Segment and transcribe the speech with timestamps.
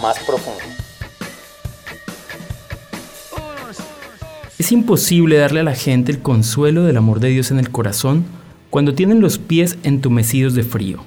[0.00, 0.60] más profundo.
[4.58, 8.24] Es imposible darle a la gente el consuelo del amor de Dios en el corazón
[8.68, 10.98] cuando tienen los pies entumecidos de frío.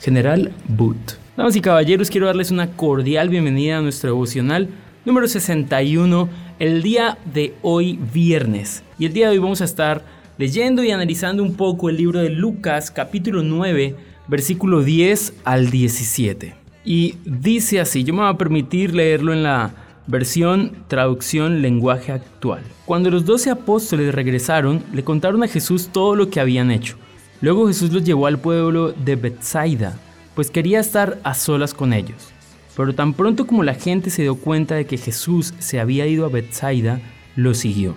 [0.00, 1.18] General Boot.
[1.36, 4.68] Damas y caballeros, quiero darles una cordial bienvenida a nuestro devocional
[5.04, 8.82] número 61, el día de hoy viernes.
[8.98, 10.04] Y el día de hoy vamos a estar
[10.38, 13.96] leyendo y analizando un poco el libro de Lucas capítulo 9,
[14.28, 16.63] versículo 10 al 17.
[16.84, 19.72] Y dice así, yo me voy a permitir leerlo en la
[20.06, 22.62] versión traducción lenguaje actual.
[22.84, 26.96] Cuando los doce apóstoles regresaron, le contaron a Jesús todo lo que habían hecho.
[27.40, 29.98] Luego Jesús los llevó al pueblo de Bethsaida,
[30.34, 32.32] pues quería estar a solas con ellos.
[32.76, 36.26] Pero tan pronto como la gente se dio cuenta de que Jesús se había ido
[36.26, 37.00] a Bethsaida,
[37.36, 37.94] lo siguió.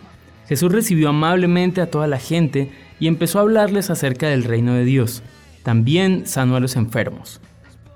[0.47, 4.85] Jesús recibió amablemente a toda la gente y empezó a hablarles acerca del reino de
[4.85, 5.23] Dios.
[5.63, 7.41] También sanó a los enfermos.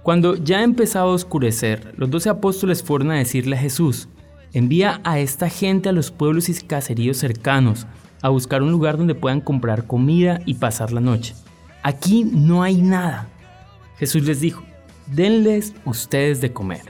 [0.03, 4.09] Cuando ya empezaba a oscurecer, los doce apóstoles fueron a decirle a Jesús,
[4.51, 7.85] envía a esta gente a los pueblos y caseríos cercanos,
[8.23, 11.35] a buscar un lugar donde puedan comprar comida y pasar la noche.
[11.83, 13.27] Aquí no hay nada.
[13.97, 14.63] Jesús les dijo,
[15.05, 16.81] denles ustedes de comer.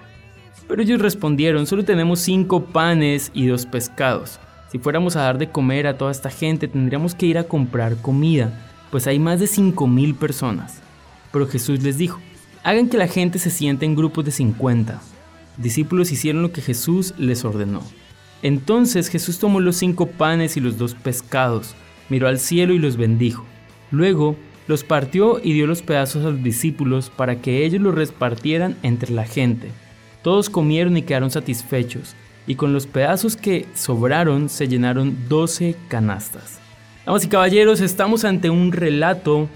[0.70, 4.40] Pero ellos respondieron, solo tenemos cinco panes y dos pescados.
[4.72, 7.98] Si fuéramos a dar de comer a toda esta gente, tendríamos que ir a comprar
[7.98, 8.54] comida,
[8.90, 10.80] pues hay más de cinco mil personas.
[11.34, 12.22] Pero Jesús les dijo,
[12.64, 15.02] Hagan que la gente se siente en grupos de 50.
[15.58, 17.82] Discípulos hicieron lo que Jesús les ordenó.
[18.44, 21.74] Entonces Jesús tomó los cinco panes y los dos pescados,
[22.10, 23.46] miró al cielo y los bendijo.
[23.90, 24.36] Luego
[24.68, 29.12] los partió y dio los pedazos a los discípulos para que ellos los repartieran entre
[29.12, 29.70] la gente.
[30.22, 32.16] Todos comieron y quedaron satisfechos,
[32.46, 36.60] y con los pedazos que sobraron se llenaron doce canastas.
[37.08, 39.50] Damas y caballeros, estamos ante un relato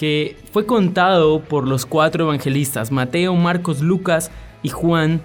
[0.00, 4.30] que fue contado por los cuatro evangelistas, Mateo, Marcos, Lucas
[4.62, 5.20] y Juan,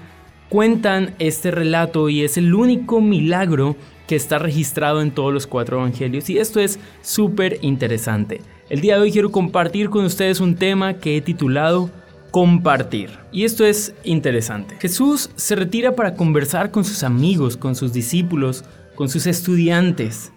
[0.50, 5.78] cuentan este relato y es el único milagro que está registrado en todos los cuatro
[5.78, 8.42] evangelios y esto es súper interesante.
[8.70, 11.90] El día de hoy quiero compartir con ustedes un tema que he titulado
[12.32, 13.12] compartir.
[13.32, 14.76] Y esto es interesante.
[14.82, 20.34] Jesús se retira para conversar con sus amigos, con sus discípulos, con sus estudiantes.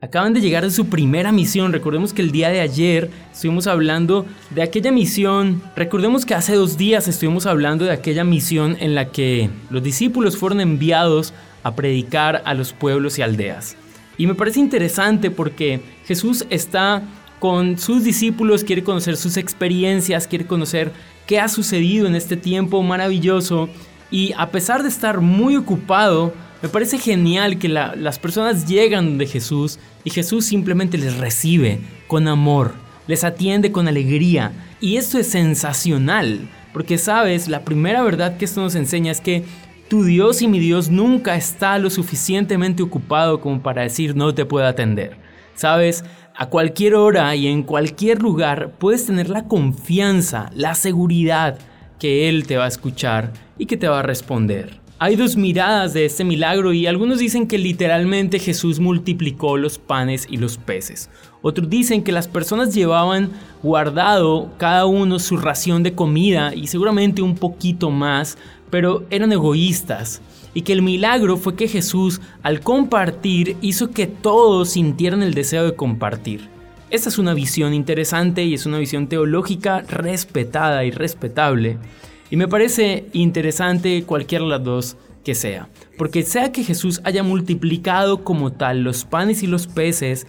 [0.00, 1.72] Acaban de llegar de su primera misión.
[1.72, 5.60] Recordemos que el día de ayer estuvimos hablando de aquella misión.
[5.74, 10.36] Recordemos que hace dos días estuvimos hablando de aquella misión en la que los discípulos
[10.36, 13.76] fueron enviados a predicar a los pueblos y aldeas.
[14.16, 17.02] Y me parece interesante porque Jesús está
[17.40, 20.92] con sus discípulos, quiere conocer sus experiencias, quiere conocer
[21.26, 23.68] qué ha sucedido en este tiempo maravilloso.
[24.12, 29.26] Y a pesar de estar muy ocupado, me parece genial que las personas llegan de
[29.26, 32.74] Jesús y Jesús simplemente les recibe con amor,
[33.06, 34.52] les atiende con alegría.
[34.80, 39.44] Y esto es sensacional, porque sabes, la primera verdad que esto nos enseña es que
[39.88, 44.44] tu Dios y mi Dios nunca está lo suficientemente ocupado como para decir no te
[44.44, 45.16] puedo atender.
[45.54, 46.04] Sabes,
[46.34, 51.58] a cualquier hora y en cualquier lugar puedes tener la confianza, la seguridad
[52.00, 54.87] que Él te va a escuchar y que te va a responder.
[55.00, 60.26] Hay dos miradas de este milagro y algunos dicen que literalmente Jesús multiplicó los panes
[60.28, 61.08] y los peces.
[61.40, 63.30] Otros dicen que las personas llevaban
[63.62, 68.38] guardado cada uno su ración de comida y seguramente un poquito más,
[68.70, 70.20] pero eran egoístas.
[70.52, 75.64] Y que el milagro fue que Jesús al compartir hizo que todos sintieran el deseo
[75.64, 76.48] de compartir.
[76.90, 81.78] Esta es una visión interesante y es una visión teológica respetada y respetable.
[82.30, 85.68] Y me parece interesante cualquiera de las dos que sea.
[85.96, 90.26] Porque sea que Jesús haya multiplicado como tal los panes y los peces,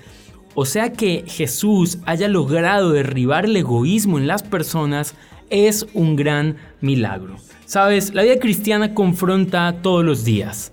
[0.56, 5.16] o sea que Jesús haya logrado derribar el egoísmo en las personas,
[5.50, 7.38] es un gran milagro.
[7.66, 10.72] Sabes, la vida cristiana confronta todos los días.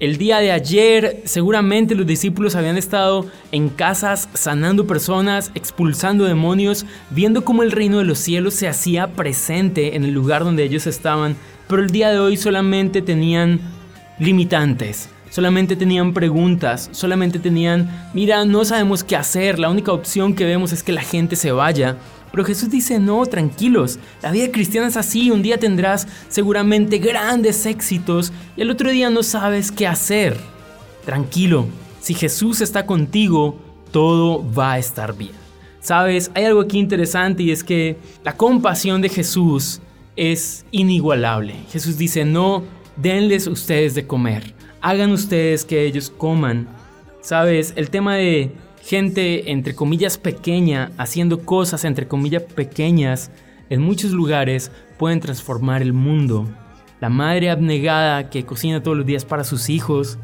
[0.00, 6.86] El día de ayer seguramente los discípulos habían estado en casas sanando personas, expulsando demonios,
[7.10, 10.86] viendo cómo el reino de los cielos se hacía presente en el lugar donde ellos
[10.86, 11.36] estaban,
[11.68, 13.60] pero el día de hoy solamente tenían
[14.18, 15.10] limitantes.
[15.30, 20.72] Solamente tenían preguntas, solamente tenían, mira, no sabemos qué hacer, la única opción que vemos
[20.72, 21.96] es que la gente se vaya.
[22.32, 27.64] Pero Jesús dice, no, tranquilos, la vida cristiana es así, un día tendrás seguramente grandes
[27.66, 30.36] éxitos y el otro día no sabes qué hacer.
[31.04, 31.66] Tranquilo,
[32.00, 33.56] si Jesús está contigo,
[33.92, 35.32] todo va a estar bien.
[35.80, 39.80] Sabes, hay algo aquí interesante y es que la compasión de Jesús
[40.14, 41.54] es inigualable.
[41.72, 42.64] Jesús dice, no,
[43.00, 46.68] denles ustedes de comer, hagan ustedes que ellos coman.
[47.20, 48.52] Sabes, el tema de
[48.82, 53.30] gente entre comillas pequeña haciendo cosas entre comillas pequeñas
[53.68, 56.48] en muchos lugares pueden transformar el mundo.
[57.00, 60.18] la madre abnegada que cocina todos los días para sus hijos,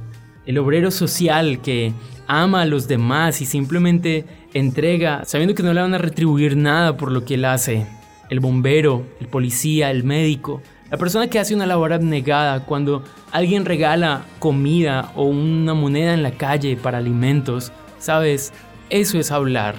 [0.44, 1.94] el obrero social que
[2.26, 6.98] ama a los demás y simplemente entrega sabiendo que no le van a retribuir nada
[6.98, 7.86] por lo que él hace,
[8.28, 10.60] el bombero, el policía, el médico,
[10.90, 13.02] la persona que hace una labor abnegada cuando
[13.32, 18.52] alguien regala comida o una moneda en la calle para alimentos, sabes,
[18.88, 19.74] eso es hablar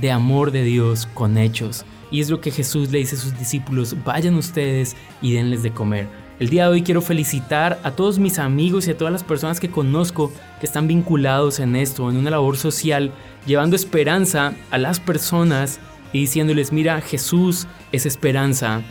[0.00, 1.84] de amor de Dios con hechos.
[2.10, 5.72] Y es lo que Jesús le dice a sus discípulos, vayan ustedes y denles de
[5.72, 6.08] comer.
[6.40, 9.60] El día de hoy quiero felicitar a todos mis amigos y a todas las personas
[9.60, 13.12] que conozco que están vinculados en esto, en una labor social,
[13.46, 15.78] llevando esperanza a las personas
[16.12, 18.82] y diciéndoles, mira, Jesús es esperanza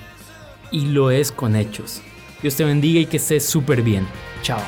[0.71, 2.01] y lo es con hechos.
[2.41, 4.07] Dios te bendiga y que estés súper bien.
[4.41, 4.61] Chao.